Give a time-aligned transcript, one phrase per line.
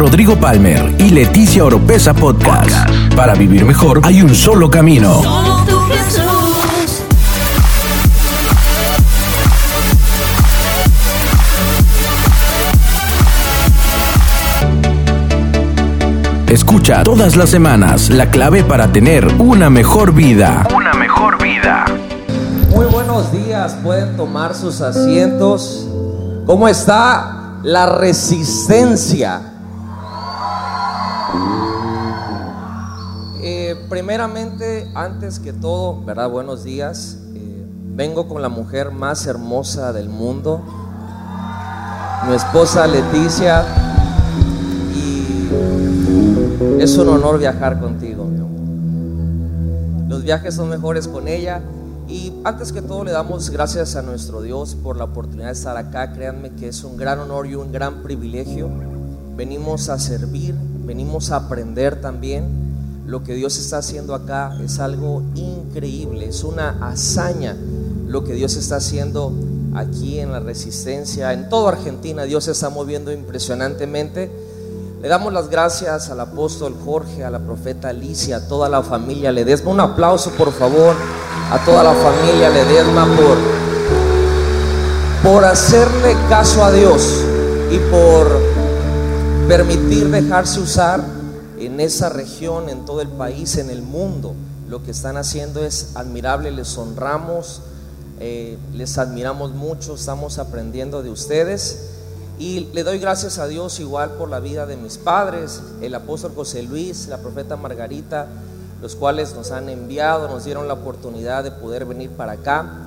[0.00, 2.88] Rodrigo Palmer y Leticia Oropesa Podcast.
[3.14, 5.20] Para vivir mejor hay un solo camino.
[16.48, 20.66] Escucha todas las semanas la clave para tener una mejor vida.
[20.74, 21.84] Una mejor vida.
[22.70, 25.86] Muy buenos días, pueden tomar sus asientos.
[26.46, 29.49] ¿Cómo está la resistencia?
[33.90, 36.30] Primeramente, antes que todo, ¿verdad?
[36.30, 37.18] Buenos días.
[37.34, 40.62] Eh, vengo con la mujer más hermosa del mundo,
[42.28, 43.64] mi esposa Leticia,
[44.94, 45.48] y
[46.80, 50.08] es un honor viajar contigo, mi amor.
[50.08, 51.60] Los viajes son mejores con ella.
[52.08, 55.76] Y antes que todo le damos gracias a nuestro Dios por la oportunidad de estar
[55.76, 56.12] acá.
[56.12, 58.68] Créanme que es un gran honor y un gran privilegio.
[59.36, 62.69] Venimos a servir, venimos a aprender también.
[63.06, 67.56] Lo que Dios está haciendo acá es algo increíble, es una hazaña
[68.10, 69.32] lo que Dios está haciendo
[69.74, 72.24] aquí en la resistencia, en toda Argentina.
[72.24, 74.30] Dios se está moviendo impresionantemente.
[75.00, 79.30] Le damos las gracias al apóstol Jorge, a la profeta Alicia, a toda la familia
[79.30, 79.70] Ledesma.
[79.70, 80.96] Un aplauso, por favor,
[81.52, 83.06] a toda la familia Ledesma
[85.22, 87.22] por, por hacerle caso a Dios
[87.70, 88.28] y por
[89.46, 91.19] permitir dejarse usar
[91.60, 94.34] en esa región, en todo el país, en el mundo.
[94.68, 97.62] Lo que están haciendo es admirable, les honramos,
[98.18, 101.90] eh, les admiramos mucho, estamos aprendiendo de ustedes.
[102.38, 106.32] Y le doy gracias a Dios igual por la vida de mis padres, el apóstol
[106.34, 108.28] José Luis, la profeta Margarita,
[108.80, 112.86] los cuales nos han enviado, nos dieron la oportunidad de poder venir para acá.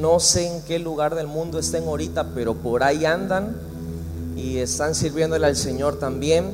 [0.00, 3.56] No sé en qué lugar del mundo estén ahorita, pero por ahí andan
[4.36, 6.50] y están sirviéndole al Señor también.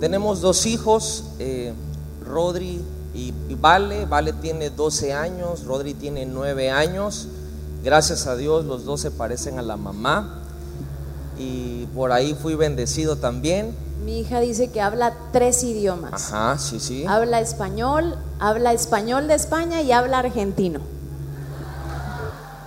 [0.00, 1.72] Tenemos dos hijos, eh,
[2.24, 2.80] Rodri
[3.14, 4.06] y, y Vale.
[4.06, 7.28] Vale tiene 12 años, Rodri tiene 9 años.
[7.84, 10.40] Gracias a Dios los dos se parecen a la mamá
[11.38, 13.74] y por ahí fui bendecido también.
[14.04, 16.32] Mi hija dice que habla tres idiomas.
[16.32, 17.04] Ajá, sí, sí.
[17.06, 20.80] Habla español, habla español de España y habla argentino.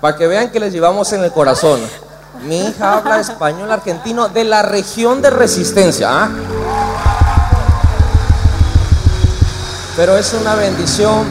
[0.01, 1.79] Para que vean que les llevamos en el corazón.
[2.47, 6.09] Mi hija habla español argentino de la región de resistencia.
[6.11, 6.31] ¿ah?
[9.95, 11.23] Pero es una bendición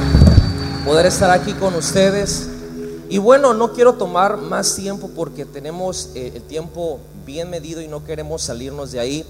[0.84, 2.48] poder estar aquí con ustedes.
[3.08, 7.88] Y bueno, no quiero tomar más tiempo porque tenemos eh, el tiempo bien medido y
[7.88, 9.26] no queremos salirnos de ahí.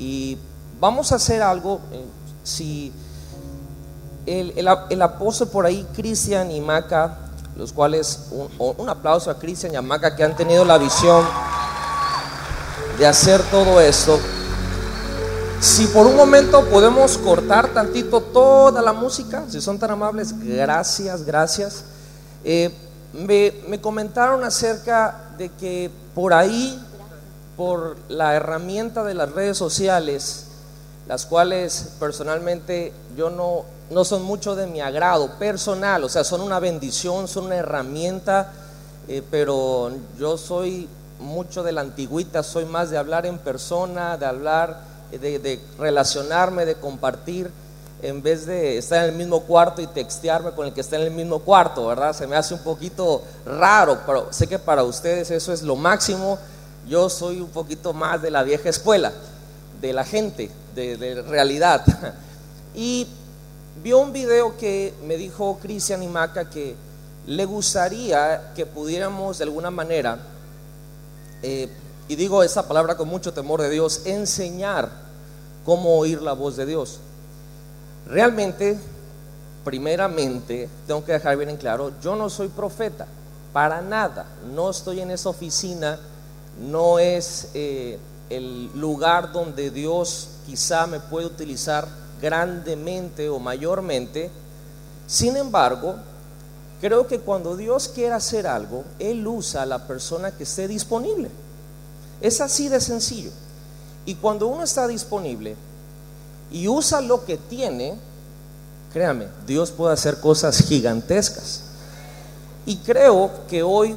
[0.00, 0.36] Y
[0.80, 1.80] vamos a hacer algo.
[1.92, 2.04] eh,
[2.42, 2.92] si
[4.26, 7.18] el, el, apóstol por ahí, Cristian y Maca,
[7.56, 11.24] los cuales, un, un aplauso a Cristian y a Maca que han tenido la visión
[12.98, 14.18] de hacer todo esto.
[15.62, 21.24] Si por un momento podemos cortar tantito toda la música, si son tan amables, gracias,
[21.24, 21.84] gracias.
[22.42, 22.74] Eh,
[23.12, 26.84] me, me comentaron acerca de que por ahí,
[27.56, 30.46] por la herramienta de las redes sociales,
[31.06, 36.40] las cuales personalmente yo no, no son mucho de mi agrado personal, o sea, son
[36.40, 38.52] una bendición, son una herramienta,
[39.06, 40.88] eh, pero yo soy
[41.20, 46.74] mucho de la antigüita, soy más de hablar en persona, de hablar, de, relacionarme, de
[46.74, 47.50] compartir,
[48.02, 51.02] en vez de estar en el mismo cuarto y textearme con el que está en
[51.02, 52.12] el mismo cuarto, ¿verdad?
[52.12, 56.38] Se me hace un poquito raro, pero sé que para ustedes eso es lo máximo.
[56.88, 59.12] Yo soy un poquito más de la vieja escuela,
[59.80, 61.84] de la gente, de, realidad.
[62.74, 63.06] Y
[63.82, 66.74] vio un video que me dijo Cristian y Maca que
[67.26, 70.18] le gustaría que pudiéramos de alguna manera,
[71.42, 71.68] eh,
[72.12, 74.90] y digo esa palabra con mucho temor de Dios, enseñar
[75.64, 76.98] cómo oír la voz de Dios.
[78.06, 78.78] Realmente,
[79.64, 83.06] primeramente, tengo que dejar bien en claro, yo no soy profeta,
[83.54, 85.98] para nada, no estoy en esa oficina,
[86.60, 87.98] no es eh,
[88.28, 91.88] el lugar donde Dios quizá me puede utilizar
[92.20, 94.30] grandemente o mayormente.
[95.06, 95.94] Sin embargo,
[96.78, 101.30] creo que cuando Dios quiere hacer algo, Él usa a la persona que esté disponible.
[102.22, 103.30] Es así de sencillo.
[104.06, 105.56] Y cuando uno está disponible
[106.50, 107.94] y usa lo que tiene,
[108.92, 111.62] créame, Dios puede hacer cosas gigantescas.
[112.64, 113.96] Y creo que hoy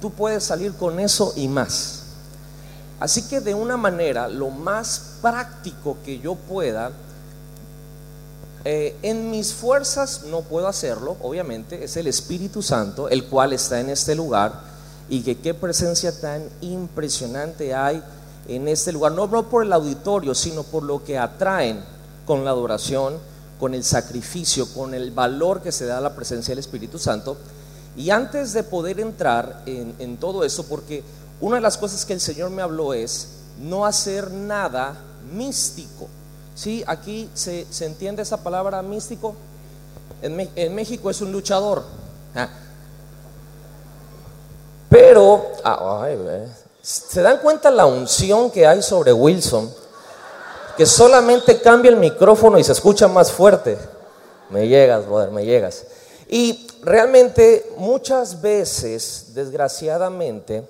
[0.00, 2.00] tú puedes salir con eso y más.
[3.00, 6.90] Así que de una manera, lo más práctico que yo pueda,
[8.64, 13.78] eh, en mis fuerzas no puedo hacerlo, obviamente, es el Espíritu Santo, el cual está
[13.80, 14.73] en este lugar,
[15.14, 18.02] y que qué presencia tan impresionante hay
[18.48, 21.78] en este lugar, no, no por el auditorio, sino por lo que atraen
[22.26, 23.14] con la adoración,
[23.60, 27.36] con el sacrificio, con el valor que se da a la presencia del Espíritu Santo.
[27.96, 31.04] Y antes de poder entrar en, todo eso, porque
[31.40, 33.28] una de las cosas que el Señor me habló es
[33.60, 34.96] no hacer nada
[35.32, 36.08] místico.
[36.56, 36.82] ¿Sí?
[36.88, 39.36] Aquí se, entiende esa palabra místico.
[40.22, 41.84] En México es un luchador.
[42.34, 42.48] Ah.
[44.94, 46.06] Pero, ah.
[46.80, 49.68] ¿se dan cuenta la unción que hay sobre Wilson?
[50.76, 53.76] Que solamente cambia el micrófono y se escucha más fuerte.
[54.50, 55.84] Me llegas, brother, me llegas.
[56.28, 60.64] Y realmente muchas veces, desgraciadamente,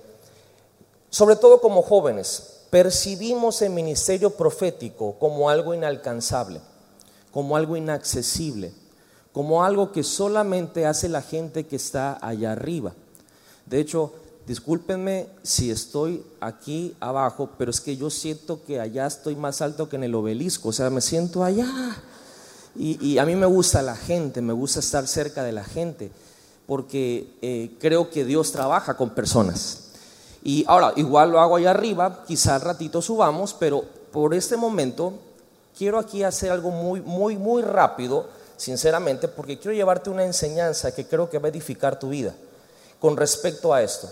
[1.11, 6.62] sobre todo como jóvenes, percibimos el ministerio profético como algo inalcanzable,
[7.31, 8.73] como algo inaccesible,
[9.35, 12.94] como algo que solamente hace la gente que está allá arriba.
[13.67, 14.13] De hecho,
[14.47, 19.89] discúlpenme si estoy aquí abajo, pero es que yo siento que allá estoy más alto
[19.89, 21.67] que en el obelisco, o sea, me siento allá.
[22.77, 26.11] Y, a mí me gusta la gente, me gusta estar cerca de la gente,
[26.67, 29.91] porque eh, creo que Dios trabaja con personas.
[30.43, 35.15] Y ahora, igual lo hago allá arriba, quizá al ratito subamos, pero por este momento
[35.79, 38.27] quiero aquí hacer algo muy, muy, muy rápido,
[38.57, 42.35] sinceramente, porque quiero llevarte una enseñanza que creo que va a edificar tu vida
[43.05, 44.09] con respecto a esto.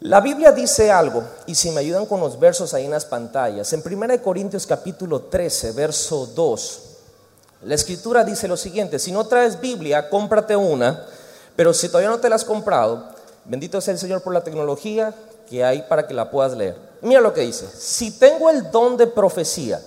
[0.00, 3.72] La Biblia dice algo, y si me ayudan con los versos ahí en las pantallas,
[3.72, 6.80] en 1 Corintios capítulo 13, verso 2,
[7.62, 11.06] la escritura dice lo siguiente, si no traes Biblia, cómprate una,
[11.54, 13.04] pero si todavía no te la has comprado,
[13.44, 15.14] bendito sea el Señor por la tecnología
[15.48, 16.76] que hay para que la puedas leer.
[17.02, 19.80] Mira lo que dice, si tengo el don de profecía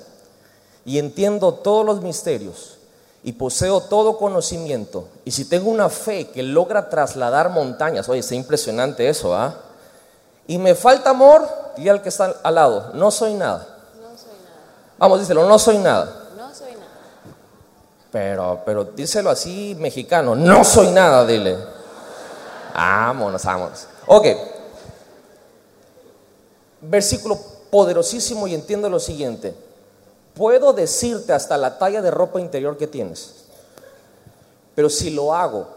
[0.85, 2.78] y entiendo todos los misterios
[3.23, 8.35] y poseo todo conocimiento, y si tengo una fe que logra trasladar montañas, oye, está
[8.35, 9.55] impresionante eso, ¿ah?
[10.47, 13.67] Y me falta amor, y al que está al lado, no soy nada.
[14.97, 16.29] Vamos, díselo, no soy nada.
[16.37, 16.87] No soy nada.
[18.11, 21.57] Pero, pero díselo así mexicano, no soy nada, dile.
[22.73, 23.87] Vámonos, vámonos.
[24.07, 24.25] Ok.
[26.81, 27.37] Versículo
[27.69, 29.53] poderosísimo y entiendo lo siguiente.
[30.39, 33.43] Puedo decirte hasta la talla de ropa interior que tienes.
[34.73, 35.67] Pero si lo hago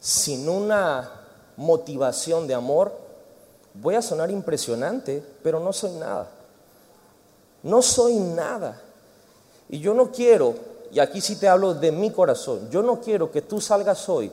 [0.00, 1.10] sin una
[1.58, 2.94] motivación de amor,
[3.74, 6.30] voy a sonar impresionante, pero no soy nada.
[7.62, 8.80] No soy nada.
[9.68, 10.54] Y yo no quiero,
[10.90, 14.32] y aquí sí te hablo de mi corazón, yo no quiero que tú salgas hoy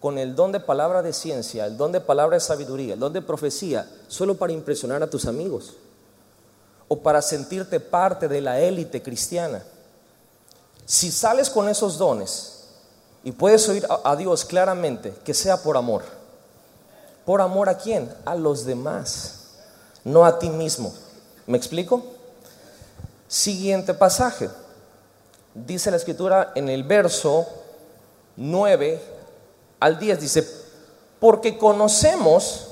[0.00, 3.12] con el don de palabra de ciencia, el don de palabra de sabiduría, el don
[3.12, 5.74] de profecía, solo para impresionar a tus amigos
[6.88, 9.62] o para sentirte parte de la élite cristiana.
[10.86, 12.64] Si sales con esos dones
[13.22, 16.02] y puedes oír a, Dios claramente, que sea por amor.
[17.24, 18.12] ¿Por amor a quién?
[18.26, 19.36] A los demás,
[20.04, 20.92] no a ti mismo.
[21.46, 22.02] ¿Me explico?
[23.26, 24.50] Siguiente pasaje.
[25.54, 27.46] Dice la escritura en el verso
[28.36, 29.00] 9
[29.80, 30.46] al 10, dice,
[31.18, 32.66] porque conocemos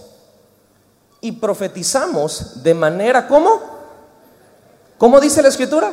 [1.22, 3.71] y profetizamos de manera como,
[5.02, 5.92] ¿cómo dice la escritura?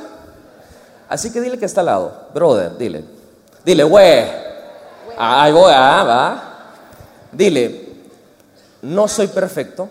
[1.09, 3.03] Así que dile que está al lado, brother, dile,
[3.65, 4.23] dile, güey,
[5.17, 6.73] ahí voy, ah, va,
[7.31, 7.89] dile,
[8.83, 9.89] no soy perfecto,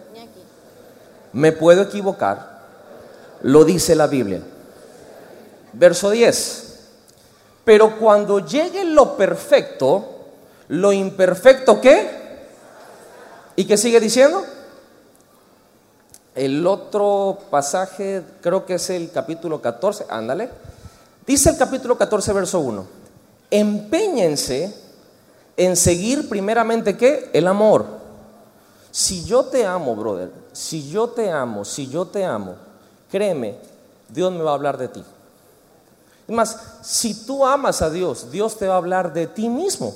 [1.33, 2.61] me puedo equivocar,
[3.43, 4.41] lo dice la Biblia.
[5.73, 6.79] Verso 10.
[7.65, 10.27] Pero cuando llegue lo perfecto,
[10.69, 12.09] lo imperfecto qué?
[13.57, 14.45] ¿Y qué sigue diciendo?
[16.39, 20.49] El otro pasaje, creo que es el capítulo 14, ándale.
[21.27, 22.87] Dice el capítulo 14, verso 1.
[23.51, 24.73] Empeñense
[25.57, 27.29] en seguir primeramente qué?
[27.33, 27.87] El amor.
[28.93, 32.55] Si yo te amo, brother, si yo te amo, si yo te amo,
[33.11, 33.57] créeme,
[34.09, 35.03] Dios me va a hablar de ti.
[36.29, 39.93] Es más, si tú amas a Dios, Dios te va a hablar de ti mismo.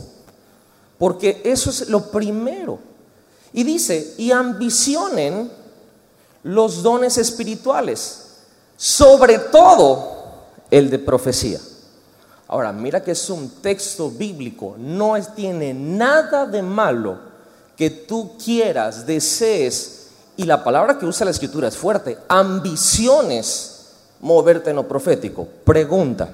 [0.99, 2.81] Porque eso es lo primero.
[3.53, 5.62] Y dice, y ambicionen
[6.43, 8.27] los dones espirituales,
[8.77, 10.13] sobre todo
[10.71, 11.61] el de profecía.
[12.49, 17.19] Ahora, mira que es un texto bíblico, no tiene nada de malo
[17.77, 23.73] que tú quieras, desees, y la palabra que usa la escritura es fuerte, ambiciones
[24.21, 25.47] moverte en lo profético.
[25.65, 26.31] Pregunta,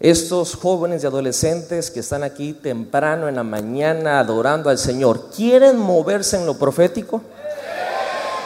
[0.00, 5.78] estos jóvenes y adolescentes que están aquí temprano en la mañana adorando al Señor, ¿quieren
[5.78, 7.22] moverse en lo profético?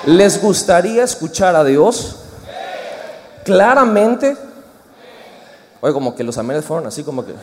[0.07, 2.17] ¿Les gustaría escuchar a Dios?
[3.45, 4.37] Claramente.
[5.81, 7.35] Oye, como que los amenes fueron así como que...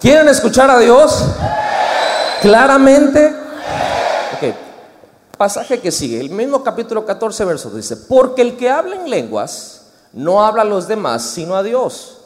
[0.00, 1.24] ¿Quieren escuchar a Dios?
[2.40, 3.34] Claramente.
[4.34, 4.54] Ok.
[5.36, 9.86] pasaje que sigue, el mismo capítulo 14, verso, dice, porque el que habla en lenguas
[10.12, 12.18] no habla a los demás, sino a Dios.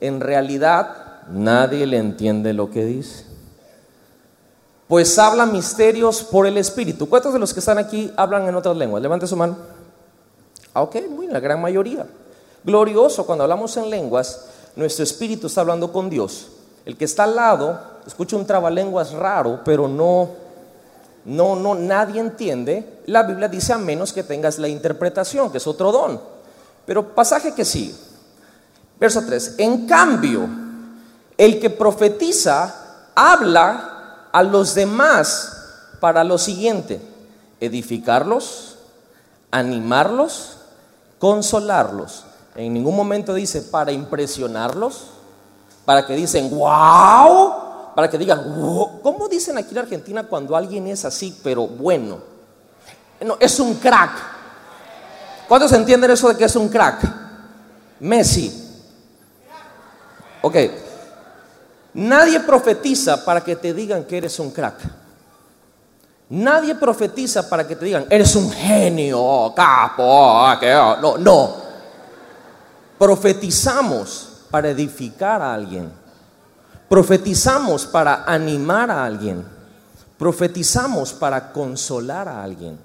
[0.00, 3.29] En realidad, nadie le entiende lo que dice.
[4.90, 7.08] Pues habla misterios por el Espíritu.
[7.08, 9.00] ¿Cuántos de los que están aquí hablan en otras lenguas?
[9.00, 9.56] Levante su mano.
[10.74, 12.08] Ah, ok, muy la gran mayoría.
[12.64, 16.48] Glorioso, cuando hablamos en lenguas, nuestro espíritu está hablando con Dios.
[16.84, 20.30] El que está al lado escucha un trabalenguas raro, pero no,
[21.24, 23.02] no, no, nadie entiende.
[23.06, 26.20] La Biblia dice a menos que tengas la interpretación, que es otro don.
[26.84, 27.94] Pero pasaje que sigue.
[28.98, 29.54] Verso 3.
[29.58, 30.48] En cambio,
[31.38, 33.89] el que profetiza habla
[34.32, 35.56] a los demás
[36.00, 37.00] para lo siguiente,
[37.60, 38.76] edificarlos,
[39.50, 40.56] animarlos,
[41.18, 42.24] consolarlos.
[42.54, 45.04] En ningún momento dice para impresionarlos,
[45.84, 49.00] para que dicen, wow, para que digan, wow.
[49.02, 52.18] ¿cómo dicen aquí en Argentina cuando alguien es así, pero bueno?
[53.20, 54.10] No, es un crack.
[55.46, 57.02] ¿Cuántos entienden eso de que es un crack?
[58.00, 58.68] Messi.
[60.42, 60.56] Ok.
[61.94, 64.76] Nadie profetiza para que te digan que eres un crack.
[66.30, 70.46] Nadie profetiza para que te digan, eres un genio, capo,
[71.02, 71.54] no, no.
[72.96, 75.90] Profetizamos para edificar a alguien.
[76.88, 79.44] Profetizamos para animar a alguien.
[80.16, 82.78] Profetizamos para consolar a alguien.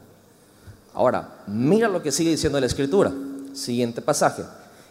[0.95, 3.11] Ahora, mira lo que sigue diciendo la escritura.
[3.53, 4.43] Siguiente pasaje.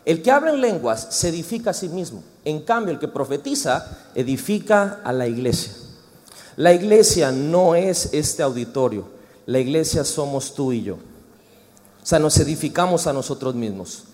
[0.04, 2.22] El que habla en lenguas se edifica a sí mismo.
[2.44, 5.72] En cambio, el que profetiza edifica a la iglesia.
[6.56, 9.08] La iglesia no es este auditorio.
[9.46, 10.94] La iglesia somos tú y yo.
[10.94, 14.04] O sea, nos edificamos a nosotros mismos.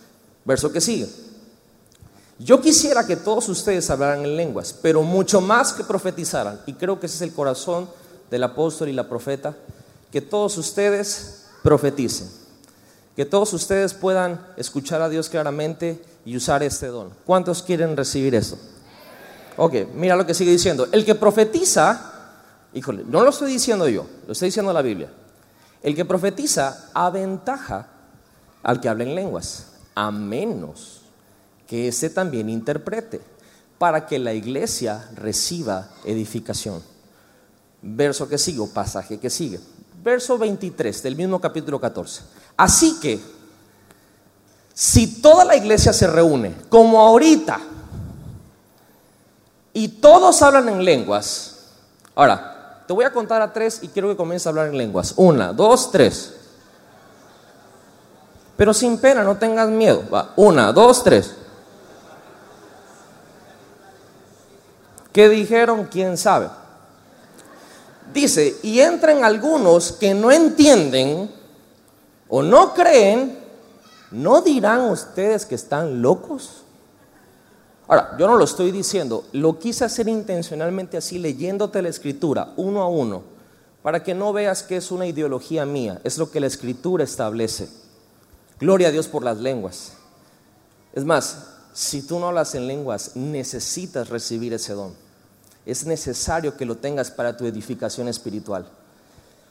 [0.45, 1.09] Verso que sigue.
[2.39, 6.61] Yo quisiera que todos ustedes hablaran en lenguas, pero mucho más que profetizaran.
[6.67, 7.91] Y creo que ese es el corazón
[8.31, 9.57] del apóstol y la profeta.
[10.11, 12.31] Que todos ustedes profeticen.
[13.15, 17.11] Que todos ustedes puedan escuchar a Dios claramente y usar este don.
[17.25, 18.59] ¿Cuántos quieren recibir eso?
[19.57, 20.89] Ok, mira lo que sigue diciendo.
[20.93, 22.13] El que profetiza,
[22.73, 25.11] híjole, no lo estoy diciendo yo, lo estoy diciendo la Biblia.
[25.83, 27.89] El que profetiza aventaja
[28.63, 31.03] al que habla en lenguas, a menos
[31.67, 33.21] que éste también interprete,
[33.79, 36.83] para que la iglesia reciba edificación.
[37.83, 39.59] Verso que sigue, pasaje que sigue.
[40.03, 42.23] Verso 23 del mismo capítulo 14.
[42.57, 43.21] Así que,
[44.75, 47.61] si toda la iglesia se reúne, como ahorita,
[49.73, 51.57] y todos hablan en lenguas,
[52.15, 55.15] ahora, te voy a contar a tres y quiero que comiences a hablar en lenguas.
[55.17, 56.35] Una, dos, tres.
[58.57, 60.03] Pero sin pena, no tengas miedo.
[60.13, 60.33] Va.
[60.35, 61.35] Una, dos, tres.
[65.13, 65.89] ¿Qué dijeron?
[65.91, 66.49] ¿Quién sabe?
[68.13, 71.31] Dice, y entran algunos que no entienden
[72.29, 73.39] o no creen,
[74.11, 76.65] ¿no dirán ustedes que están locos?
[77.89, 82.83] Ahora, yo no lo estoy diciendo, lo quise hacer intencionalmente así, leyéndote la escritura uno
[82.83, 83.23] a uno,
[83.83, 87.69] para que no veas que es una ideología mía, es lo que la escritura establece.
[88.61, 89.95] Gloria a Dios por las lenguas.
[90.93, 94.95] Es más, si tú no hablas en lenguas, necesitas recibir ese don.
[95.67, 98.67] Es necesario que lo tengas para tu edificación espiritual.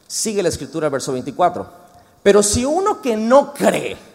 [0.08, 1.68] Sigue la escritura, verso 24.
[2.24, 4.09] Pero si uno que no cree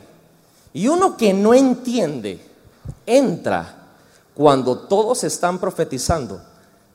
[0.75, 2.45] y uno que no entiende
[3.07, 3.77] entra
[4.35, 6.43] cuando todos están profetizando,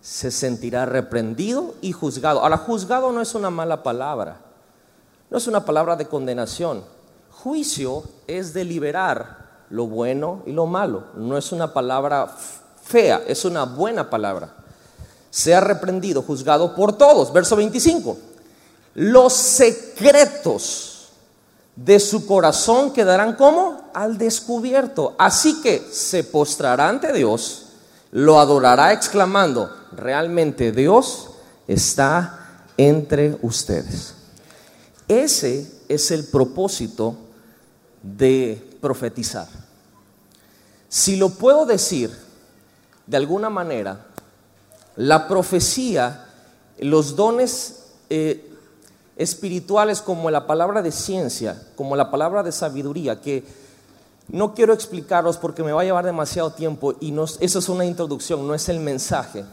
[0.02, 2.42] se sentirá reprendido y juzgado.
[2.42, 4.42] Ahora, juzgado no es una mala palabra,
[5.30, 6.84] no es una palabra de condenación.
[7.32, 12.30] Juicio es deliberar lo bueno y lo malo, no es una palabra
[12.84, 14.56] fea, es una buena palabra.
[15.30, 17.32] Sea reprendido, juzgado por todos.
[17.32, 18.18] Verso 25.
[18.96, 20.89] Los secretos
[21.86, 25.16] de su corazón quedarán como al descubierto.
[25.18, 27.68] Así que se postrará ante Dios,
[28.12, 31.30] lo adorará exclamando, realmente Dios
[31.68, 34.14] está entre ustedes.
[35.08, 37.16] Ese es el propósito
[38.04, 39.48] de profetizar.
[40.90, 42.12] Si lo puedo decir
[43.08, 44.06] de alguna manera,
[44.98, 46.28] la profecía,
[46.80, 48.49] los dones eh,
[49.20, 53.44] espirituales como la palabra de ciencia, como la palabra de sabiduría, que
[54.30, 58.48] no quiero explicaros porque me va a llevar demasiado tiempo y eso es una introducción,
[58.48, 59.44] no es el mensaje.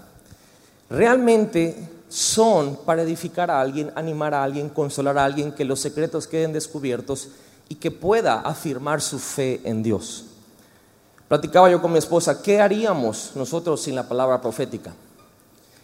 [0.89, 6.29] Realmente son para edificar a alguien, animar a alguien, consolar a alguien, que los secretos
[6.29, 7.31] queden descubiertos
[7.69, 10.27] y que pueda afirmar su fe en Dios.
[11.27, 14.95] Platicaba yo con mi esposa, ¿qué haríamos nosotros sin la palabra profética?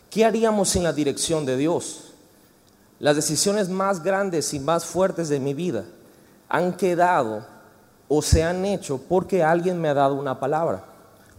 [0.09, 2.12] ¿Qué haríamos sin la dirección de Dios?
[3.03, 5.85] Las decisiones más grandes y más fuertes de mi vida
[6.49, 7.45] han quedado
[8.07, 10.85] o se han hecho porque alguien me ha dado una palabra.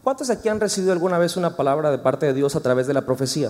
[0.04, 2.94] ¿Cuántos aquí han recibido alguna vez una palabra de parte de Dios a través de
[2.94, 3.50] la profecía?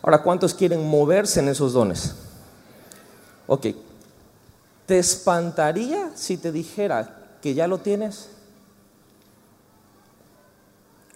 [0.00, 2.14] Ahora, ¿cuántos quieren moverse en esos dones?
[3.48, 3.66] Ok,
[4.86, 8.28] ¿te espantaría si te dijera que ya lo tienes?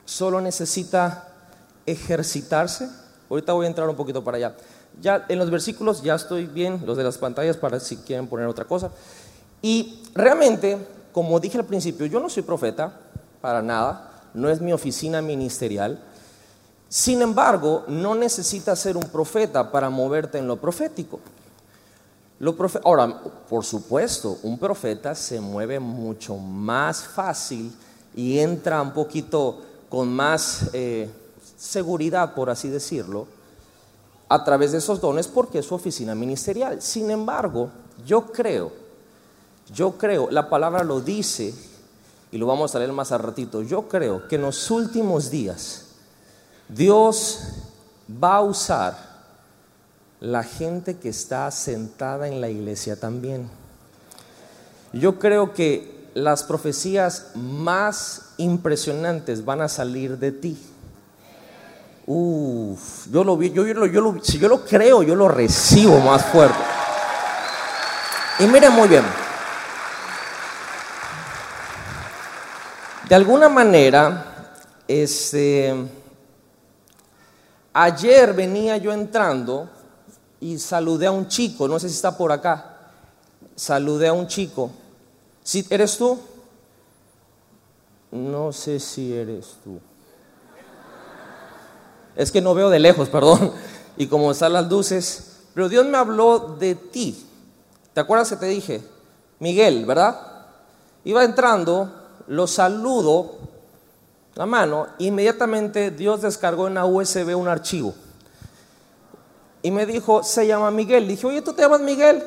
[0.04, 1.28] Solo necesita
[1.86, 2.90] ejercitarse.
[3.30, 4.56] Ahorita voy a entrar un poquito para allá.
[5.00, 8.46] Ya en los versículos ya estoy bien, los de las pantallas para si quieren poner
[8.46, 8.90] otra cosa.
[9.62, 10.78] Y realmente,
[11.12, 12.92] como dije al principio, yo no soy profeta,
[13.40, 16.02] para nada, no es mi oficina ministerial.
[16.88, 21.20] Sin embargo, no necesitas ser un profeta para moverte en lo profético.
[22.38, 27.72] Lo Ahora, por supuesto, un profeta se mueve mucho más fácil
[28.14, 31.08] y entra un poquito con más eh,
[31.56, 33.26] seguridad, por así decirlo,
[34.28, 36.82] a través de esos dones porque es su oficina ministerial.
[36.82, 37.70] Sin embargo,
[38.04, 38.72] yo creo,
[39.72, 41.54] yo creo, la palabra lo dice
[42.30, 45.86] y lo vamos a leer más al ratito, yo creo que en los últimos días
[46.68, 47.40] Dios
[48.22, 49.16] va a usar
[50.20, 53.48] la gente que está sentada en la iglesia también.
[54.92, 60.58] Yo creo que las profecías más impresionantes van a salir de ti.
[62.06, 66.24] Uf, yo lo vi, yo, yo, yo, si yo lo creo, yo lo recibo más
[66.26, 66.58] fuerte.
[68.38, 69.04] Y miren muy bien.
[73.08, 74.54] De alguna manera,
[74.86, 75.74] este,
[77.72, 79.68] ayer venía yo entrando
[80.40, 82.72] y saludé a un chico, no sé si está por acá.
[83.54, 84.70] Saludé a un chico.
[85.42, 86.18] ¿Sí, ¿Eres tú?
[88.10, 89.80] No sé si eres tú.
[92.16, 93.52] Es que no veo de lejos, perdón.
[93.96, 95.36] Y como están las luces.
[95.54, 97.26] Pero Dios me habló de ti.
[97.94, 98.82] ¿Te acuerdas que te dije?
[99.38, 100.18] Miguel, ¿verdad?
[101.04, 101.90] Iba entrando,
[102.26, 103.36] lo saludo,
[104.34, 107.94] la mano, inmediatamente Dios descargó en la USB un archivo.
[109.62, 111.08] Y me dijo, se llama Miguel.
[111.08, 112.22] dije, oye, ¿tú te llamas Miguel?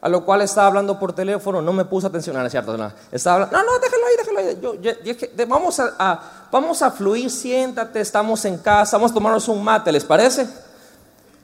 [0.00, 2.92] A lo cual estaba hablando por teléfono, no me puse atención, no es cierto, no.
[3.10, 5.04] Estaba hablando, no, no, déjalo ahí, déjalo ahí.
[5.32, 9.92] Yo, vamos, a, vamos a fluir, siéntate, estamos en casa, vamos a tomarnos un mate,
[9.92, 10.48] ¿les parece?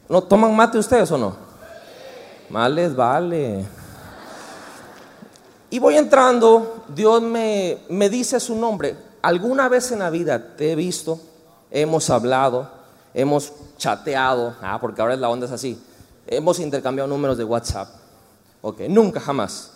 [0.09, 1.37] ¿No toman mate ustedes o no?
[2.51, 3.65] Males, vale.
[5.71, 8.97] Y voy entrando, Dios me, me dice su nombre.
[9.23, 11.19] ¿Alguna vez en la vida te he visto?
[11.71, 12.71] Hemos hablado,
[13.15, 15.83] hemos chateado, ah, porque ahora la onda es así.
[16.27, 17.89] Hemos intercambiado números de WhatsApp
[18.67, 19.73] Ok, nunca, jamás.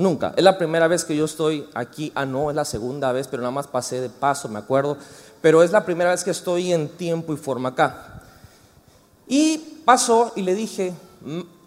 [0.00, 0.32] Nunca.
[0.34, 2.10] Es la primera vez que yo estoy aquí.
[2.14, 4.96] Ah, no, es la segunda vez, pero nada más pasé de paso, me acuerdo.
[5.42, 8.22] Pero es la primera vez que estoy en tiempo y forma acá.
[9.28, 10.94] Y pasó y le dije,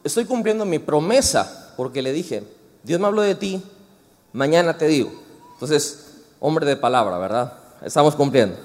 [0.03, 2.43] estoy cumpliendo mi promesa, porque le dije,
[2.81, 3.63] Dios me habló de ti,
[4.31, 5.11] mañana te digo.
[5.53, 6.07] Entonces,
[6.39, 7.53] hombre de palabra, ¿verdad?
[7.83, 8.57] Estamos cumpliendo.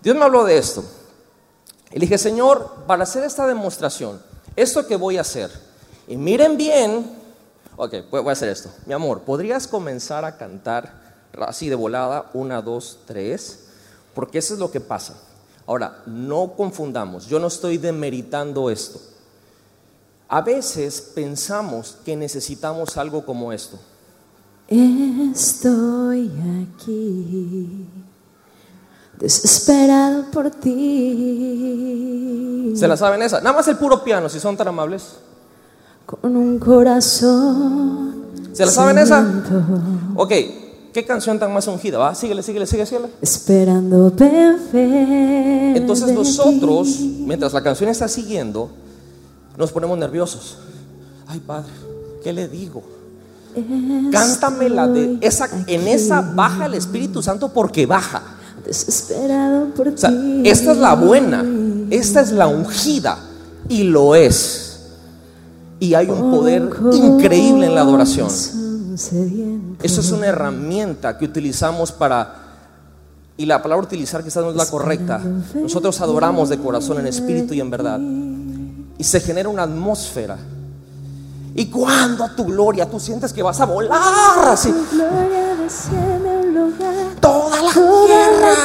[0.00, 0.84] Dios me habló de esto.
[1.90, 4.22] Y le dije, Señor, para hacer esta demostración,
[4.54, 5.50] esto que voy a hacer,
[6.06, 7.15] y miren bien,
[7.76, 8.70] ok, voy a hacer esto.
[8.86, 11.00] Mi amor, ¿podrías comenzar a cantar
[11.46, 12.30] así de volada?
[12.34, 13.64] Una, dos, tres.
[14.14, 15.14] Porque eso es lo que pasa.
[15.66, 18.98] Ahora, no confundamos, yo no estoy demeritando esto.
[20.28, 23.78] A veces pensamos que necesitamos algo como esto.
[24.68, 26.32] Estoy
[26.72, 27.86] aquí,
[29.18, 30.72] desesperado por ti.
[32.76, 33.40] ¿Se la saben esa?
[33.40, 35.16] Nada más el puro piano, si son tan amables
[36.06, 38.14] con un corazón.
[38.52, 39.26] ¿Se la saben esa?
[40.14, 40.32] Ok,
[40.94, 41.98] ¿qué canción tan más ungida?
[41.98, 42.14] ¿Va?
[42.14, 43.08] Síguele, síguele, síguele, síguele.
[43.20, 44.78] Esperando perfecto.
[44.78, 48.70] Entonces nosotros, mientras la canción está siguiendo,
[49.58, 50.58] nos ponemos nerviosos.
[51.26, 51.72] Ay, Padre,
[52.22, 52.82] ¿qué le digo?
[54.12, 58.22] Cántamela de esa, en esa baja el Espíritu Santo porque baja.
[58.64, 60.10] Desesperado por o sea,
[60.44, 61.44] esta es la buena,
[61.90, 63.18] esta es la ungida
[63.68, 64.65] y lo es.
[65.78, 68.28] Y hay un poder increíble en la adoración.
[69.82, 72.42] Eso es una herramienta que utilizamos para...
[73.36, 75.20] Y la palabra utilizar quizás no es la correcta.
[75.54, 78.00] Nosotros adoramos de corazón, en espíritu y en verdad.
[78.98, 80.38] Y se genera una atmósfera.
[81.54, 84.72] Y cuando tu gloria tú sientes que vas a volar así.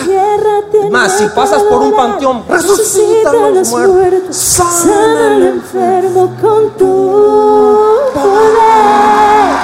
[0.06, 0.62] Tierra.
[0.90, 4.36] Más, si pasas por un panteón, resucita a los muertos.
[4.36, 9.56] Sana al enfermo con tu poder.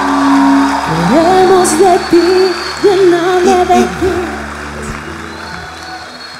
[1.10, 4.12] Queremos de ti, llename de ti.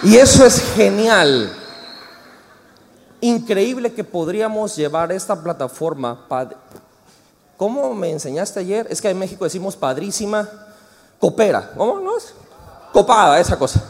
[0.05, 1.55] Y eso es genial.
[3.21, 6.27] increíble que podríamos llevar esta plataforma.
[7.57, 8.87] ¿Cómo me enseñaste ayer?
[8.89, 10.49] Es que en México decimos padrísima,
[11.19, 11.73] coopera.
[11.77, 12.13] ¿Cómo no?
[12.93, 13.83] Copada, esa cosa.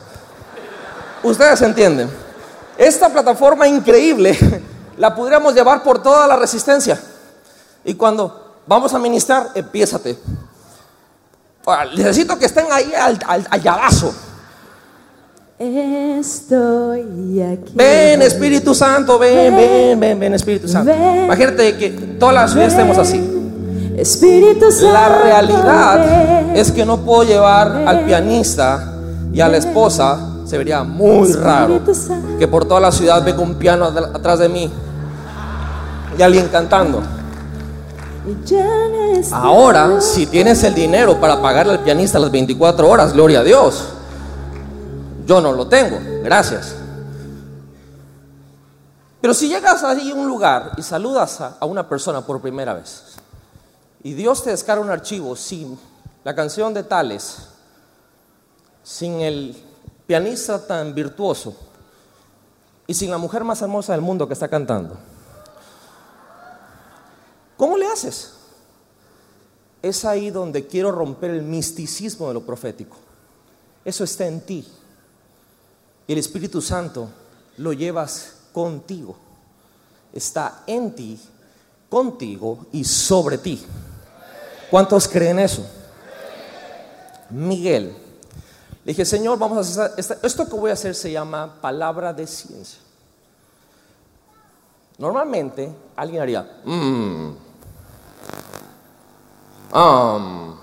[1.23, 2.11] Ustedes entienden.
[2.77, 4.39] Esta plataforma increíble
[4.97, 7.01] la podríamos llevar por toda la resistencia.
[7.85, 10.19] Y cuando vamos a ministrar, empiézate.
[11.65, 14.15] Ahora, necesito que estén ahí al, al, al llavazo.
[15.59, 17.73] Estoy aquí.
[17.75, 20.93] Ven Espíritu Santo, ven, ven, ven, ven Espíritu Santo.
[20.93, 23.38] Imagínate que toda la ciudad estemos así.
[24.01, 24.93] Espíritu Santo.
[24.93, 28.95] La realidad es que no puedo llevar al pianista
[29.33, 30.19] y a la esposa.
[30.47, 31.81] Se vería muy raro
[32.39, 34.71] que por toda la ciudad venga un piano atrás de mí
[36.17, 37.03] y alguien cantando.
[39.33, 43.85] Ahora, si tienes el dinero para pagarle al pianista las 24 horas, gloria a Dios.
[45.27, 46.75] Yo no lo tengo, gracias.
[49.21, 52.73] Pero si llegas ahí a un lugar y saludas a, a una persona por primera
[52.73, 53.18] vez
[54.03, 55.79] y Dios te descarga un archivo sin
[56.25, 57.49] la canción de Tales,
[58.83, 59.57] sin el
[60.07, 61.55] pianista tan virtuoso
[62.87, 64.97] y sin la mujer más hermosa del mundo que está cantando,
[67.57, 68.35] ¿cómo le haces?
[69.83, 72.97] Es ahí donde quiero romper el misticismo de lo profético.
[73.85, 74.67] Eso está en ti.
[76.07, 77.09] Y el Espíritu Santo
[77.59, 79.17] lo llevas contigo.
[80.13, 81.21] Está en ti,
[81.89, 83.65] contigo y sobre ti.
[84.71, 85.67] ¿Cuántos creen eso?
[87.31, 87.97] Miguel.
[88.85, 92.27] Le dije, Señor, vamos a hacer esto que voy a hacer se llama palabra de
[92.27, 92.81] ciencia.
[94.99, 97.37] Normalmente alguien haría, "Mm,
[99.75, 100.57] um".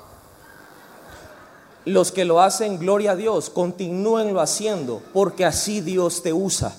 [1.86, 6.76] los que lo hacen, gloria a Dios, continúenlo haciendo, porque así Dios te usa.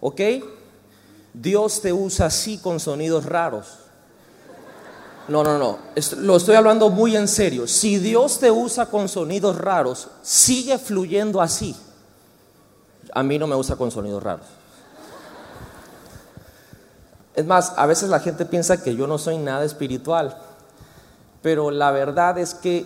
[0.00, 0.20] ¿Ok?
[1.32, 3.81] Dios te usa así con sonidos raros.
[5.28, 5.78] No, no, no.
[6.18, 7.66] Lo estoy hablando muy en serio.
[7.66, 11.76] Si Dios te usa con sonidos raros, sigue fluyendo así.
[13.12, 14.46] A mí no me usa con sonidos raros.
[17.34, 20.36] Es más, a veces la gente piensa que yo no soy nada espiritual,
[21.40, 22.84] pero la verdad es que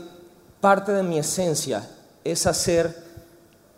[0.60, 1.88] parte de mi esencia
[2.22, 3.04] es hacer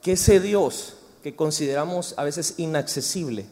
[0.02, 3.46] que ese Dios que consideramos a veces inaccesible,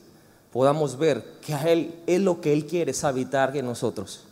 [0.53, 4.27] podamos ver que a Él es lo que Él quiere es habitar en nosotros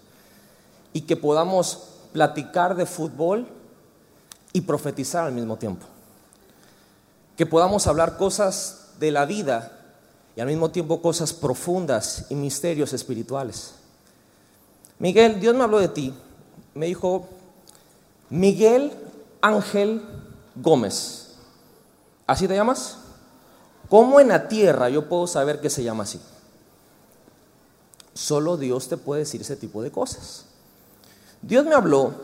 [0.95, 3.47] y que podamos platicar de fútbol
[4.55, 5.85] y profetizar al mismo tiempo.
[7.37, 9.79] Que podamos hablar cosas de la vida
[10.37, 13.75] y al mismo tiempo cosas profundas y misterios espirituales.
[15.01, 16.15] Miguel, Dios me habló de ti.
[16.75, 17.29] Me dijo,
[18.31, 18.93] Miguel
[19.41, 20.01] Ángel
[20.55, 21.33] Gómez.
[22.27, 22.99] ¿Así te llamas?
[23.89, 26.21] ¿Cómo en la tierra yo puedo saber que se llama así?
[28.15, 30.47] Solo Dios te puede decir ese tipo de cosas.
[31.47, 32.15] Dios me habló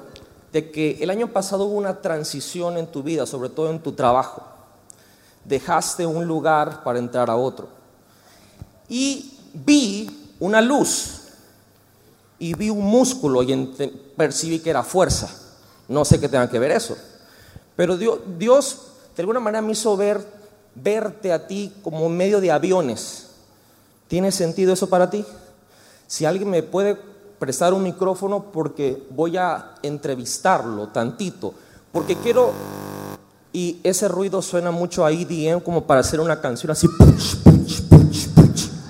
[0.50, 3.92] de que el año pasado hubo una transición en tu vida, sobre todo en tu
[3.92, 4.42] trabajo.
[5.44, 7.68] Dejaste un lugar para entrar a otro.
[8.88, 11.20] Y vi una luz
[12.38, 13.54] y vi un músculo y
[14.16, 15.28] percibí que era fuerza.
[15.87, 16.96] No sé qué tenga que ver eso.
[17.76, 20.24] Pero Dios, Dios de alguna manera me hizo ver,
[20.74, 23.26] verte a ti como medio de aviones.
[24.09, 25.26] ¿Tiene sentido eso para ti?
[26.06, 27.10] Si alguien me puede
[27.40, 31.55] prestar un micrófono porque voy a entrevistarlo tantito,
[31.90, 32.53] porque quiero,
[33.50, 36.87] y ese ruido suena mucho a EDM como para hacer una canción así,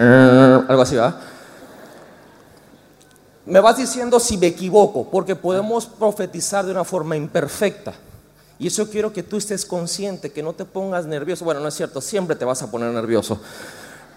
[0.00, 1.20] eh, algo así, ¿verdad?
[3.46, 7.94] Me vas diciendo si me equivoco, porque podemos profetizar de una forma imperfecta.
[8.58, 11.44] Y eso quiero que tú estés consciente, que no te pongas nervioso.
[11.44, 13.40] Bueno, no es cierto, siempre te vas a poner nervioso.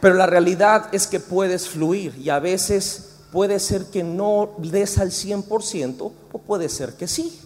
[0.02, 5.00] Pero la realidad es que puedes fluir y a veces puede ser que no des
[5.00, 7.42] al 100% o puede ser que sí.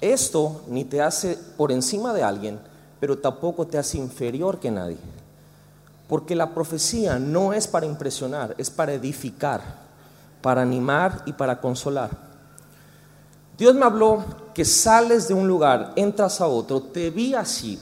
[0.00, 2.58] Esto ni te hace por encima de alguien,
[2.98, 4.96] pero tampoco te hace inferior que nadie.
[6.08, 9.60] Porque la profecía no es para impresionar, es para edificar,
[10.40, 12.10] para animar y para consolar.
[13.58, 17.78] Dios me habló que sales de un lugar, entras a otro, te vi así.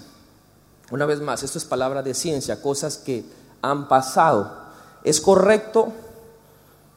[0.91, 3.25] Una vez más, esto es palabra de ciencia, cosas que
[3.63, 4.51] han pasado.
[5.05, 5.93] ¿Es correcto?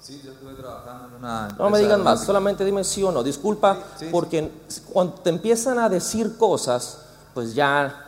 [0.03, 1.47] Sí, yo estuve trabajando en una.
[1.57, 3.23] No me digan más, solamente dime sí o no.
[3.23, 4.11] Disculpa, Sí, sí.
[4.11, 4.51] porque
[4.91, 6.97] cuando te empiezan a decir cosas,
[7.33, 8.03] pues ya,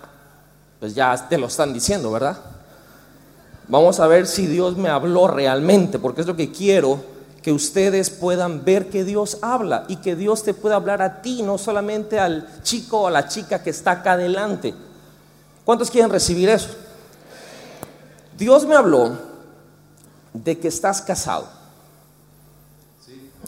[0.81, 2.37] pues ya te lo están diciendo, ¿verdad?
[3.69, 6.99] Vamos a ver si Dios me habló realmente, porque es lo que quiero
[7.41, 11.43] que ustedes puedan ver que Dios habla y que Dios te pueda hablar a ti,
[11.43, 14.73] no solamente al chico o a la chica que está acá adelante.
[15.63, 16.67] ¿Cuántos quieren recibir eso?
[18.37, 19.17] Dios me habló
[20.33, 21.47] de que estás casado.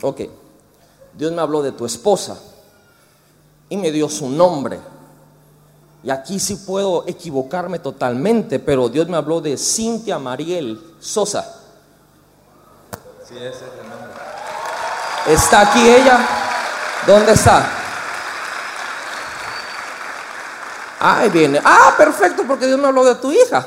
[0.01, 0.21] Ok.
[1.13, 2.37] Dios me habló de tu esposa
[3.69, 4.79] y me dio su nombre.
[6.03, 11.61] Y aquí sí puedo equivocarme totalmente, pero Dios me habló de Cintia Mariel Sosa.
[13.27, 14.07] Sí, ese es el nombre.
[15.27, 16.19] ¿Está aquí ella?
[17.05, 17.69] ¿Dónde está?
[20.99, 21.59] Ahí viene.
[21.63, 23.65] Ah, perfecto, porque Dios me habló de tu hija.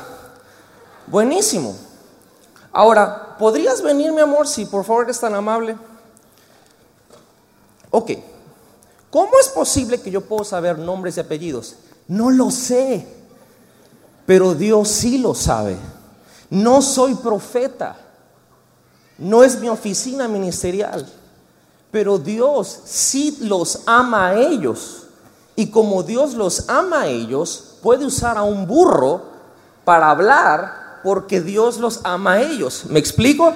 [1.07, 1.75] Buenísimo.
[2.71, 5.77] Ahora, ¿podrías venir, mi amor, si por favor eres tan amable?
[7.91, 8.11] Ok.
[9.11, 11.75] ¿Cómo es posible que yo puedo saber nombres y apellidos?
[12.07, 13.05] No lo sé.
[14.25, 15.77] Pero Dios sí lo sabe.
[16.49, 17.97] No soy profeta.
[19.17, 21.07] No es mi oficina ministerial.
[21.91, 25.07] Pero Dios sí los ama a ellos.
[25.57, 29.21] Y como Dios los ama a ellos, puede usar a un burro
[29.83, 32.85] para hablar porque Dios los ama a ellos.
[32.87, 33.53] ¿Me explico?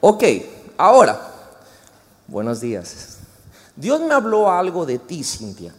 [0.00, 0.24] Ok,
[0.76, 1.33] ahora,
[2.34, 3.18] buenos días.
[3.76, 5.72] Dios me habló algo de ti, Cintia.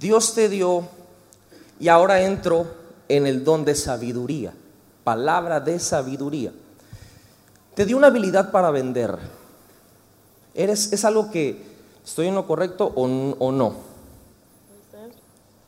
[0.00, 0.88] Dios te dio,
[1.78, 2.66] y ahora entro
[3.08, 4.52] en el don de sabiduría,
[5.04, 6.52] palabra de sabiduría.
[7.76, 9.16] Te dio una habilidad para vender.
[10.54, 11.62] ¿Eres, ¿Es algo que
[12.04, 13.04] estoy en lo correcto o,
[13.38, 13.74] o no?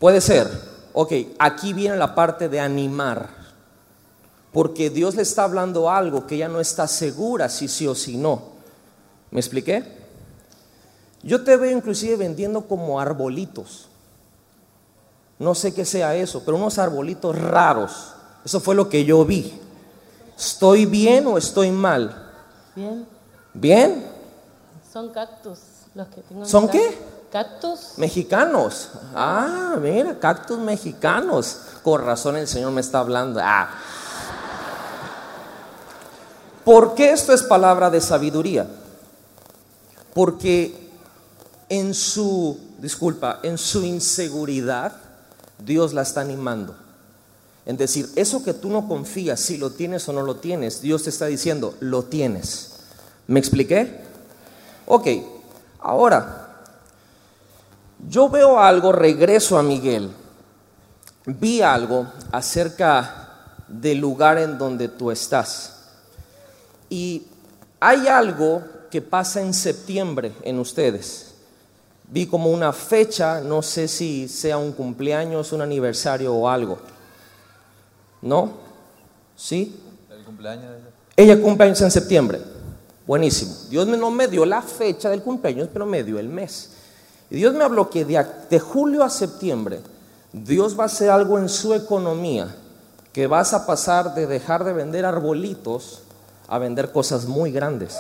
[0.01, 0.51] Puede ser.
[0.95, 3.29] Ok, aquí viene la parte de animar.
[4.53, 8.17] Porque Dios le está hablando algo que ella no está segura si sí o si
[8.17, 8.52] no.
[9.33, 9.83] ¿Me expliqué?
[11.23, 13.89] Yo te veo inclusive vendiendo como arbolitos.
[15.39, 18.13] No sé qué sea eso, pero unos arbolitos raros.
[18.45, 19.59] Eso fue lo que yo vi.
[20.39, 22.31] ¿Estoy bien o estoy mal?
[22.75, 23.07] Bien,
[23.55, 24.07] ¿Bien?
[24.93, 25.59] son cactus
[25.95, 26.43] los que tengo.
[26.43, 26.99] en ¿Son qué?
[27.31, 27.95] Cactus.
[27.97, 28.91] Mexicanos.
[29.15, 31.61] Ah, mira, cactus mexicanos.
[31.83, 33.41] Con razón el Señor me está hablando.
[33.43, 33.71] Ah.
[36.65, 38.67] ¿Por qué esto es palabra de sabiduría?
[40.15, 40.91] Porque
[41.69, 44.93] en su, disculpa, en su inseguridad,
[45.59, 46.77] Dios la está animando.
[47.65, 51.05] En decir, eso que tú no confías, si lo tienes o no lo tienes, Dios
[51.05, 52.73] te está diciendo, lo tienes.
[53.27, 54.01] ¿Me expliqué?
[54.87, 55.07] Ok,
[55.81, 56.65] ahora,
[58.09, 60.11] yo veo algo, regreso a Miguel,
[61.25, 65.77] vi algo acerca del lugar en donde tú estás.
[66.91, 67.27] Y
[67.79, 71.33] hay algo que pasa en septiembre en ustedes.
[72.11, 76.79] Vi como una fecha, no sé si sea un cumpleaños, un aniversario o algo.
[78.21, 78.53] ¿No?
[79.35, 79.81] ¿Sí?
[80.11, 80.89] El cumpleaños de ella.
[81.17, 82.39] Ella cumple años en septiembre.
[83.07, 83.55] Buenísimo.
[83.71, 86.73] Dios no me dio la fecha del cumpleaños, pero me dio el mes.
[87.31, 89.81] Y Dios me habló que de, de julio a septiembre,
[90.35, 92.55] Dios va a hacer algo en su economía,
[93.15, 96.03] que vas a pasar de dejar de vender arbolitos
[96.47, 97.97] a vender cosas muy grandes.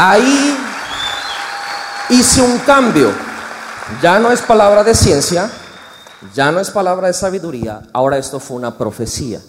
[0.00, 0.56] Ahí
[2.10, 3.10] hice un cambio.
[4.00, 5.50] Ya no es palabra de ciencia,
[6.32, 9.40] ya no es palabra de sabiduría, ahora esto fue una profecía.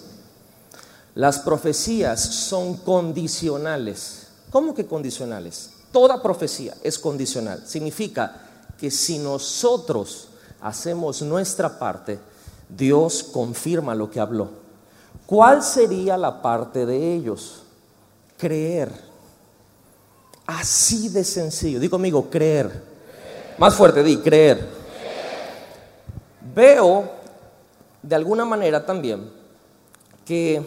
[1.14, 4.26] Las profecías son condicionales.
[4.50, 5.70] ¿Cómo que condicionales?
[5.92, 7.62] Toda profecía es condicional.
[7.64, 8.34] Significa
[8.76, 10.30] que si nosotros
[10.62, 12.18] hacemos nuestra parte,
[12.68, 14.48] Dios confirma lo que habló.
[15.26, 17.62] ¿Cuál sería la parte de ellos?
[18.36, 19.09] Creer.
[20.50, 21.78] Así de sencillo.
[21.78, 22.72] Di conmigo, creer.
[23.56, 24.66] Más fuerte, di, creer.
[26.52, 27.08] Veo
[28.02, 29.30] de alguna manera también
[30.24, 30.60] que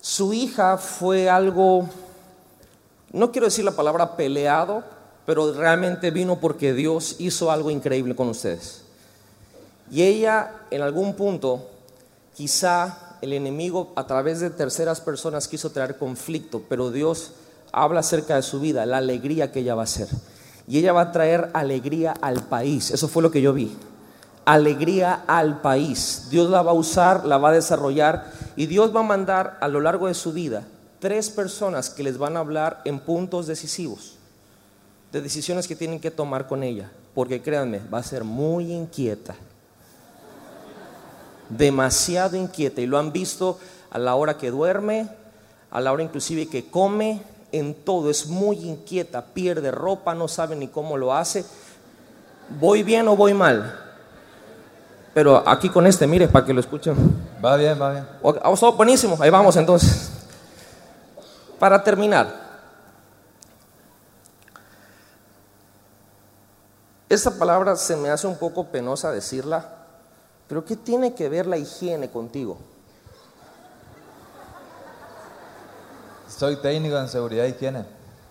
[0.00, 1.88] su hija fue algo,
[3.12, 4.84] no quiero decir la palabra peleado,
[5.26, 8.82] pero realmente vino porque Dios hizo algo increíble con ustedes.
[9.90, 11.68] Y ella en algún punto,
[12.36, 17.32] quizá el enemigo a través de terceras personas quiso traer conflicto, pero Dios
[17.72, 20.08] habla acerca de su vida, la alegría que ella va a hacer.
[20.66, 22.90] Y ella va a traer alegría al país.
[22.90, 23.76] Eso fue lo que yo vi.
[24.44, 26.28] Alegría al país.
[26.30, 29.68] Dios la va a usar, la va a desarrollar y Dios va a mandar a
[29.68, 30.64] lo largo de su vida
[31.00, 34.16] tres personas que les van a hablar en puntos decisivos,
[35.12, 36.90] de decisiones que tienen que tomar con ella.
[37.14, 39.34] Porque créanme, va a ser muy inquieta
[41.48, 43.58] demasiado inquieta y lo han visto
[43.90, 45.08] a la hora que duerme,
[45.70, 50.56] a la hora inclusive que come, en todo, es muy inquieta, pierde ropa, no sabe
[50.56, 51.44] ni cómo lo hace.
[52.60, 53.84] ¿Voy bien o voy mal?
[55.14, 56.94] Pero aquí con este, mire, para que lo escuchen.
[57.44, 58.08] Va bien, va bien.
[58.22, 60.10] Ok, oh, buenísimo, ahí vamos entonces.
[61.58, 62.48] Para terminar,
[67.08, 69.74] esta palabra se me hace un poco penosa decirla,
[70.46, 72.58] Pero ¿qué tiene que ver la higiene contigo?
[76.38, 77.84] Soy técnico en seguridad e higiene.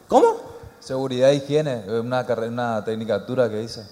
[0.08, 0.38] ¿Cómo?
[0.80, 3.84] Seguridad e higiene, una carrera, una tecnicatura que hice.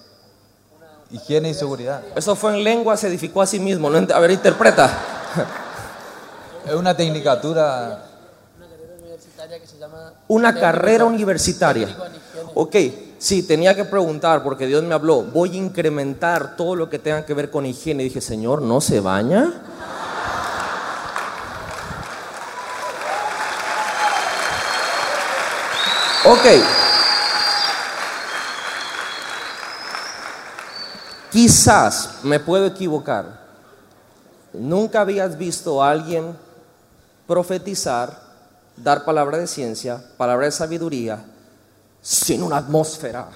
[1.12, 2.01] Higiene y seguridad.
[2.15, 3.89] Eso fue en lengua, se edificó a sí mismo.
[3.89, 4.89] No a ver, interpreta.
[6.65, 8.06] Es una tecnicatura.
[10.30, 11.89] Una carrera universitaria.
[12.56, 12.75] Ok,
[13.19, 15.21] sí, tenía que preguntar porque Dios me habló.
[15.23, 18.04] Voy a incrementar todo lo que tenga que ver con higiene.
[18.04, 19.54] Y dije, Señor, ¿no se baña?
[26.27, 26.45] Ok.
[31.31, 33.45] Quizás me puedo equivocar.
[34.53, 36.35] Nunca habías visto a alguien
[37.27, 38.19] profetizar,
[38.77, 41.25] dar palabra de ciencia, palabra de sabiduría,
[42.01, 43.27] sin una atmósfera.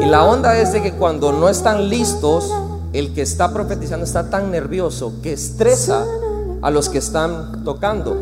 [0.00, 2.52] Y la onda es de que cuando no están listos,
[2.98, 6.04] el que está profetizando está tan nervioso que estresa
[6.62, 8.16] a los que están tocando.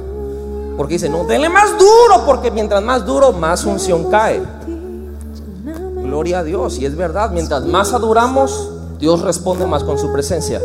[0.77, 4.43] Porque dice, no, denle más duro, porque mientras más duro, más unción cae.
[6.03, 10.61] Gloria a Dios, y es verdad, mientras más adoramos, Dios responde más con su presencia.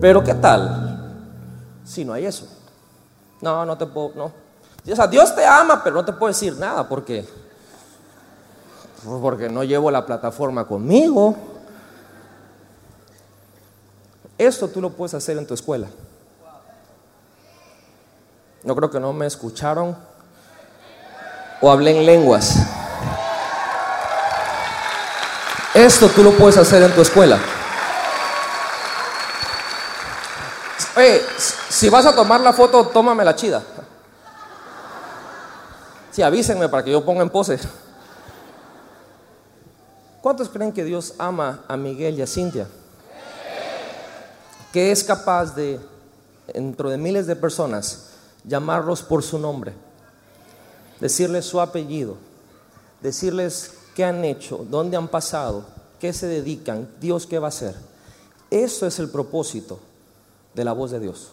[0.00, 1.24] Pero ¿qué tal
[1.84, 2.46] si no hay eso?
[3.40, 4.24] No, no te puedo, no.
[4.24, 7.24] O Dios te ama, pero no te puedo decir nada porque
[9.20, 11.36] porque no llevo la plataforma conmigo.
[14.38, 15.88] Esto tú lo puedes hacer en tu escuela.
[18.62, 19.96] No creo que no me escucharon
[21.60, 22.56] o hablé en lenguas.
[25.74, 27.38] Esto tú lo puedes hacer en tu escuela.
[31.68, 33.62] Si vas a tomar la foto, tómame la chida.
[36.10, 37.58] Sí, avísenme para que yo ponga en pose.
[40.20, 42.66] ¿Cuántos creen que Dios ama a Miguel y a Cintia?
[44.72, 45.80] Que es capaz de,
[46.52, 48.10] dentro de miles de personas,
[48.44, 49.72] llamarlos por su nombre,
[51.00, 52.16] decirles su apellido,
[53.00, 55.64] decirles qué han hecho, dónde han pasado,
[55.98, 57.74] qué se dedican, Dios qué va a hacer.
[58.50, 59.78] Eso es el propósito
[60.54, 61.32] de la voz de Dios.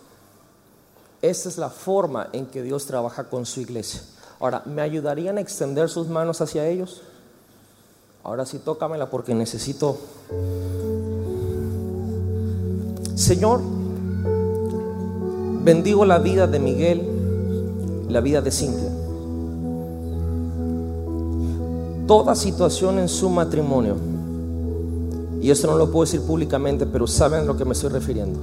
[1.21, 4.02] Esa es la forma en que Dios trabaja con su iglesia.
[4.39, 7.02] Ahora, ¿me ayudarían a extender sus manos hacia ellos?
[8.24, 9.98] Ahora sí, tócamela porque necesito.
[13.15, 13.62] Señor,
[15.63, 17.01] bendigo la vida de Miguel,
[18.10, 18.89] la vida de Cintia.
[22.08, 23.95] Toda situación en su matrimonio,
[25.41, 28.38] y esto no lo puedo decir públicamente, pero saben a lo que me estoy refiriendo.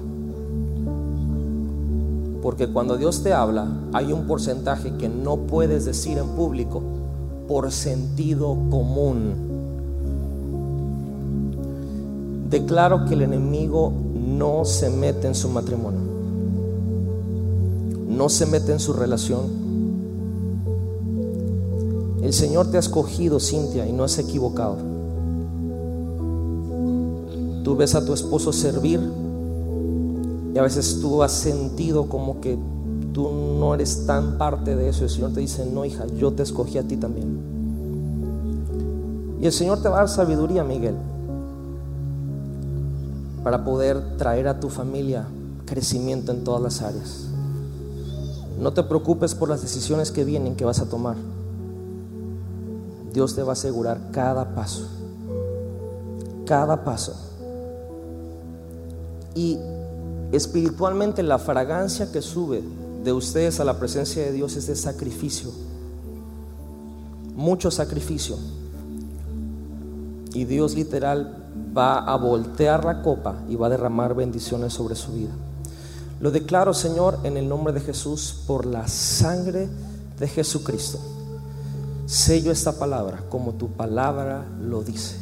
[2.43, 6.83] Porque cuando Dios te habla, hay un porcentaje que no puedes decir en público
[7.47, 9.35] por sentido común.
[12.49, 13.93] Declaro que el enemigo
[14.43, 16.01] no se mete en su matrimonio,
[18.09, 19.43] no se mete en su relación.
[22.21, 24.79] El Señor te ha escogido, Cintia, y no has equivocado.
[27.63, 28.99] Tú ves a tu esposo servir
[30.53, 32.59] y a veces tú has sentido como que
[33.13, 35.05] tú no eres tan parte de eso.
[35.05, 37.39] El Señor te dice, no, hija, yo te escogí a ti también.
[39.41, 40.97] Y el Señor te va a dar sabiduría, Miguel
[43.43, 45.27] para poder traer a tu familia
[45.67, 47.27] crecimiento en todas las áreas.
[48.61, 51.17] No te preocupes por las decisiones que vienen que vas a tomar.
[53.13, 54.87] Dios te va a asegurar cada paso.
[56.47, 57.15] Cada paso.
[59.35, 59.59] Y
[60.31, 62.63] espiritualmente la fragancia que sube
[63.03, 65.51] de ustedes a la presencia de Dios es de sacrificio.
[67.35, 68.37] Mucho sacrificio.
[70.35, 71.42] Y Dios literal
[71.77, 75.31] va a voltear la copa y va a derramar bendiciones sobre su vida.
[76.21, 79.69] Lo declaro, Señor, en el nombre de Jesús, por la sangre
[80.19, 80.99] de Jesucristo.
[82.07, 85.17] Sello esta palabra como tu palabra lo dice.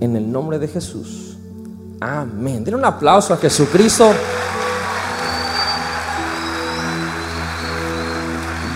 [0.00, 1.36] En el nombre de Jesús.
[2.00, 2.64] Amén.
[2.64, 4.12] Den un aplauso a Jesucristo.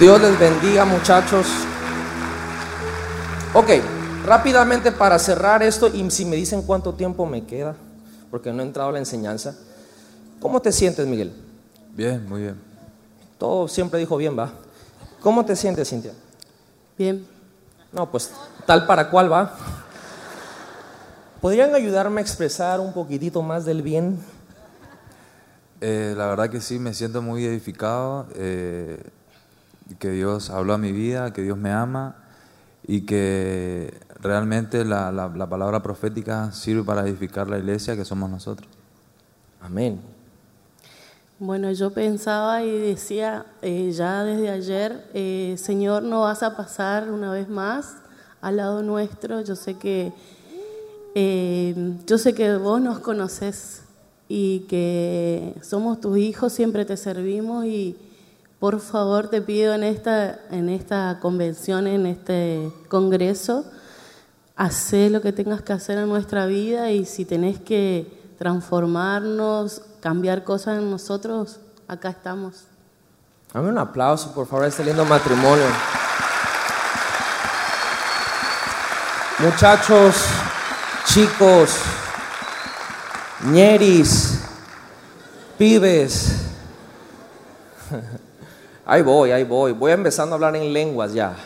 [0.01, 1.47] Dios les bendiga, muchachos.
[3.53, 3.70] Ok,
[4.29, 7.74] rápidamente para cerrar esto, y si me dicen cuánto tiempo me queda,
[8.31, 9.57] porque no he entrado a la enseñanza.
[10.39, 11.33] ¿Cómo te sientes, Miguel?
[11.95, 12.61] Bien, muy bien.
[13.39, 14.53] Todo siempre dijo bien, va.
[15.20, 16.12] ¿Cómo te sientes, Cintia?
[16.97, 17.26] Bien.
[17.91, 18.31] No, pues
[18.66, 19.57] tal para cual va.
[21.41, 24.18] ¿Podrían ayudarme a expresar un poquitito más del bien?
[25.81, 29.03] Eh, la verdad que sí, me siento muy edificado, eh,
[29.99, 32.28] que Dios habló a mi vida, que Dios me ama
[32.87, 38.31] y que realmente la, la- la palabra profética sirve para edificar la iglesia que somos
[38.31, 38.68] nosotros.
[39.61, 40.01] Amén.
[41.41, 47.11] Bueno, yo pensaba y decía eh, ya desde ayer, eh, Señor, no vas a pasar
[47.11, 47.95] una vez más
[48.41, 49.41] al lado nuestro.
[49.43, 50.12] Yo sé que
[51.14, 51.74] eh,
[52.07, 53.83] yo sé que vos nos conoces
[54.29, 57.97] y que somos tus hijos, siempre te servimos y
[58.59, 63.64] por favor te pido en esta en esta convención, en este congreso,
[64.59, 70.42] Hacé lo que tengas que hacer en nuestra vida y si tenés que transformarnos, cambiar
[70.42, 72.64] cosas en nosotros, acá estamos.
[73.54, 75.64] Dame un aplauso, por favor, este lindo matrimonio.
[79.38, 80.24] Muchachos,
[81.06, 81.76] chicos,
[83.44, 84.40] ñeris,
[85.56, 86.32] pibes.
[88.91, 89.72] Ahí voy, ahí voy.
[89.72, 91.36] Voy empezando a hablar en lenguas ya.